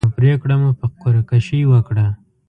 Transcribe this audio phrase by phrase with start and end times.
[0.07, 2.05] نو پرېکړه مو په قره کشۍ وکړه.